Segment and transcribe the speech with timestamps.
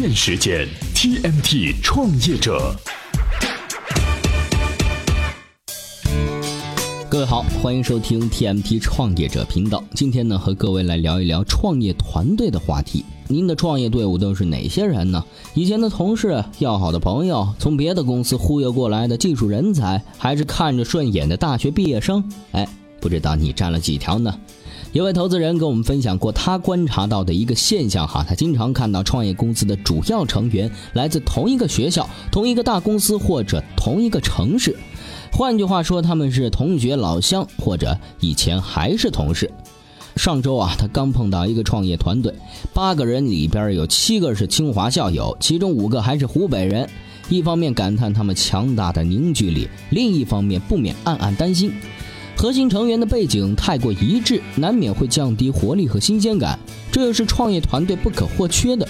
[0.00, 2.72] 电时间 TMT 创业者。
[7.10, 9.82] 各位好，欢迎收听 TMT 创业者频道。
[9.96, 13.04] 今天呢，和各位来聊一聊创业团队的话题。
[13.26, 15.24] 您的创业队伍都是哪些人呢？
[15.54, 22.22] 以前的同事、要好的朋友、从别的公司忽悠过来的技术人才，还是看着顺眼的大学毕业生？
[22.52, 22.68] 哎，
[23.00, 24.32] 不知道你占了几条呢？
[24.92, 34.74] 有位投资人跟我们分享过他观察到的一个现象哈，他经常看到创业公司的主要成员来自同一个学校、同一个大公司或者同一个城市。
[35.30, 39.50] 换句话说，他们是同学、老乡，或者以前还是同事。
[40.16, 42.34] 上周啊，他刚碰到一个创业团队，
[42.72, 46.88] 八个人里边有七个是清华校友，其中五个还是湖北人。
[47.28, 51.70] 一方面感叹他们强大的凝聚力，另一方面不免暗暗担心，
[52.38, 56.56] 核心成员的背景太过一致，难免会降低活力和新鲜感。
[56.92, 58.86] 这又是创业团队不可或缺的。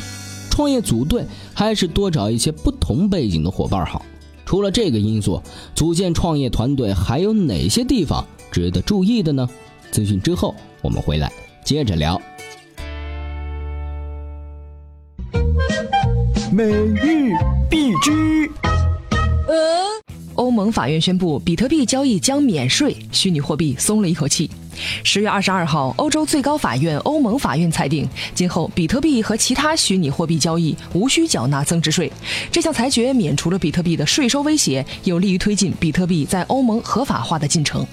[0.51, 4.05] 创业组队还是多找一些不同背景的伙伴好。
[4.45, 5.43] 除了这个因素，
[5.75, 8.23] 组建创业团队还有哪些地方
[8.53, 9.49] 值得注意的呢？
[9.91, 11.33] 资讯之后我们回来
[11.65, 12.21] 接着聊。
[16.53, 17.33] 每日
[17.71, 18.51] 必知。
[19.47, 19.88] 欧
[20.59, 24.51] 盟法院宣布，比特币交易将免税，虚拟货币松了一口气。
[25.05, 32.11] 十月二十二号，欧洲最高法院欧盟法院裁定，今后比特币和其他虚拟货币交易无需缴纳增值税。
[32.51, 37.87] 这项裁决免除了比特币的税收威胁，有利于推进比特币在欧盟合法化的进程。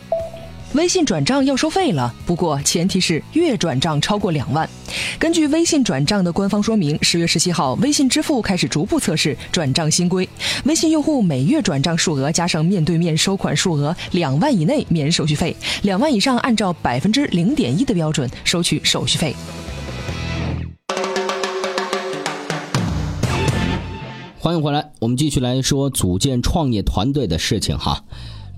[0.75, 4.69] 微信转账要收费了，不过前提是月转账超过两万。
[5.17, 10.27] 根据微信转账的官方说明，十月十七号，微信支付开始逐步测试转账新规，
[10.65, 19.33] 微信用户每月转账数额加上面对面收款数额两万以内免手续费，两万以上按照百分之零点一的标准收取手续费。
[24.37, 28.03] 欢迎回来，我们继续来说组建创业团队的事情哈。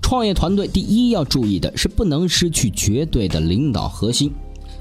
[0.08, 4.32] 创业团队第一要注意的是不能失去绝对的领导核心。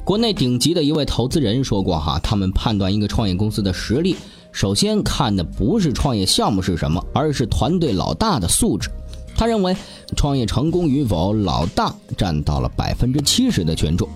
[0.05, 4.15] 国内顶级的一位投资人说过哈，他们判断一个创业公司的实力，
[4.53, 8.89] 首先看的不是创业项目是什么，而是团队老大的素质。
[9.35, 9.75] 他认为，
[10.15, 14.07] 创业成功与否，老大占到了百分之七十的权重。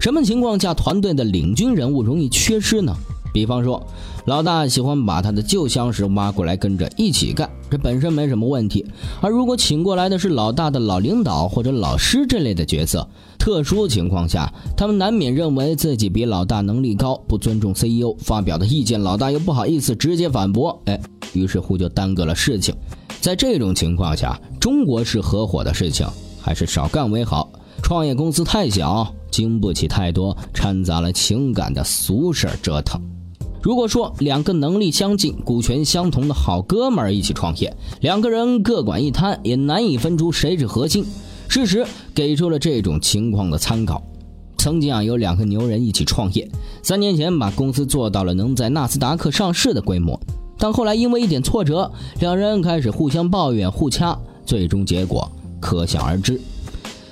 [0.00, 2.92] 什么情况下团队的领军人物容易缺失呢？
[3.32, 3.84] 比方说，
[4.26, 8.84] 老大喜欢把他的旧相识挖过来跟着一起干，这本身没什么问题。
[9.20, 13.06] 而如果请过来的是老大的老领导或者老师这类的角色，
[13.38, 21.00] 特殊情况下，他们难免认为自己比老大能力高，不尊重 CEO 发表的意见，老大又不好意思直接反驳，哎，
[21.32, 22.74] 于是乎就耽搁了事情。
[23.20, 26.06] 在这种情况下，中国式合伙的事情
[26.40, 27.50] 还是少干为好。
[27.82, 33.00] 创业公司太小，经不起太多掺杂了情感的俗事儿折腾。
[33.62, 41.04] 如果说两个能力相近、股权相同的好哥们儿一起创业，两个人各管一摊，也难以分出谁是核心。
[41.46, 44.02] 事实给出了这种情况的参考。
[44.56, 46.48] 曾经啊，有两个牛人一起创业，
[46.82, 50.18] 三年前把公司做到了能在纳斯达克上市的规模，
[50.58, 51.90] 但后来因为一点挫折，
[52.20, 56.40] 两人开始互相抱怨、互掐，最终结果可想而知。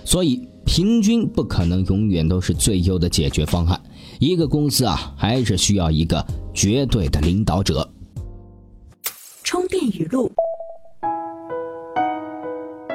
[0.05, 3.81] 所以，平均不可能永远都是最优的解决方案。
[4.19, 7.89] 一个公司啊，还是需要一个绝对的领导者。
[9.45, 10.33] 充电语录：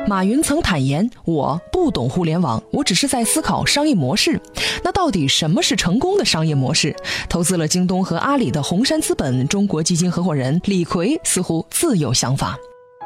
[0.05, 4.37] 马云曾坦言：“我不懂互联网，我只是在思考商业模式。
[4.83, 6.93] 那到底什么是成功的商业模式？”
[7.29, 12.57] 投资了京东和阿里的红杉资本中国基金合伙人李逵似乎自有想法。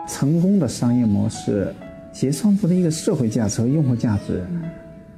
[0.10, 1.72] 成功的商业模式，
[2.12, 4.44] 其实创造的一个社会价值和用户价值。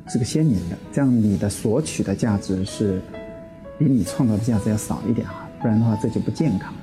[0.10, 3.00] 是个鲜明的，这样你的索取的价值是
[3.78, 6.74] 比你创造的价值要少一点哈，不然的话这就不健康。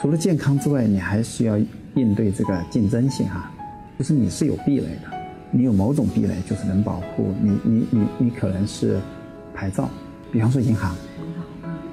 [0.00, 1.58] 除了健康之外，你还需要
[1.94, 3.52] 应对这个竞争性哈，
[3.98, 5.10] 就是你是有壁垒的，
[5.50, 8.98] 你有某种壁垒就是能保护你，你你你可能是
[9.54, 9.86] 牌照，
[10.32, 10.96] 比方说银行，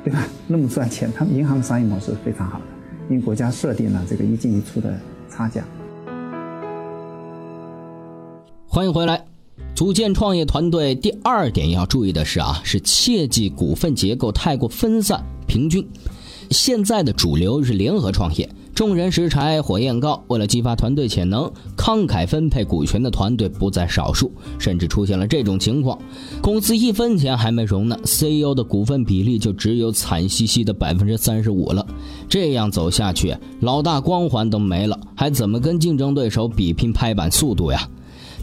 [0.05, 0.23] 对吧？
[0.47, 2.65] 那么赚钱，他们银行的商业模式非常好的，
[3.09, 4.97] 因为国家设定了这个一进一出的
[5.29, 5.65] 差价。
[8.69, 9.36] 欢迎回来。
[9.77, 15.87] 组建创业团队第二点要注意的是啊，是切忌股份结构太过分散平均。
[16.49, 20.19] 现在的主流是联合创业，众人拾柴火焰高。
[20.29, 25.95] 为了激发团队潜能，慷慨分配股权的团队不在少数，甚至出现了这种情况：
[26.41, 31.85] 公司一分钱还没融呢，CEO 的股份比例就只有惨兮兮的百分之三十五了。
[32.27, 37.87] 这样走下去，老大光环都没了，还怎么跟竞争对手比拼拍板速度呀？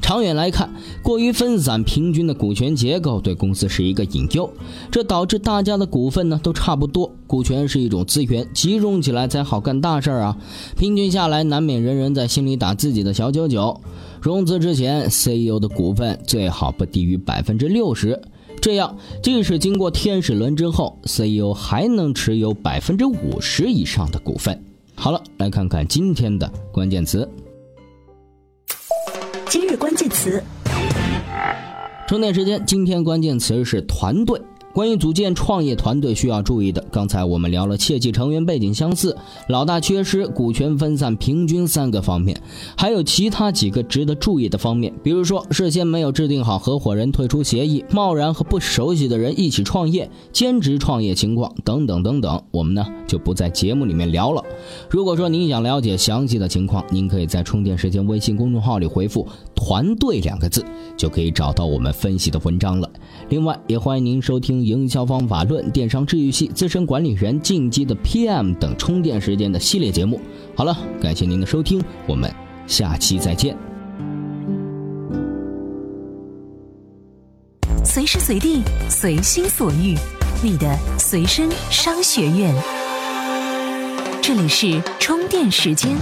[0.01, 0.71] 长远来看，
[1.03, 4.51] 过于分散平均的股权结构对公司是一个隐忧，
[4.91, 7.11] 这导致大家的股份呢都差不多。
[7.27, 10.37] 股权是一种资源，集中起来才好干大事儿啊。
[10.77, 13.81] 平均下来，难免人人在心里打自己的小九九。
[14.21, 18.21] 融资之前，CEO 的股份最好不低于百分之六十，
[18.61, 24.63] 这样即使经过天使轮之后，CEO 还能持有百分之五十以上的股份。
[24.95, 27.29] 好了，来看看今天的关键词。
[29.49, 30.43] 今日关键词，
[32.09, 32.65] 充电时间。
[32.67, 34.41] 今天关键词是团队。
[34.75, 39.17] 关于组建创业团队需要注意的，刚才我们聊了切记成员背景相似、
[39.49, 42.37] 老大缺失、股权分散平均三个方面，
[42.77, 54.43] 还有其他几个值得注意的方面，比如说事先没有制定好合伙人退出协议、贸然和不熟悉的人一起创业、兼职创业情况等等等等，我们呢就不在节目里面聊了。
[54.91, 59.25] 如果说您想了解详细的情况，您可以在充电时间微信公众号里回复
[59.55, 60.65] “团队”两个字，
[60.97, 62.91] 就可以找到我们分析的文章了。
[63.29, 64.64] 另外，也欢迎您收听。
[64.65, 70.21] 营销方法论、电商治愈系、资深管理人、进击的 PM 等充电时间的系列节目。
[70.55, 72.31] 好了，感谢您的收听，我们
[72.67, 73.57] 下期再见。
[77.85, 79.95] 随时随地，随心所欲，
[80.43, 82.55] 你的随身商学院。
[84.21, 85.95] 这里是充电时间。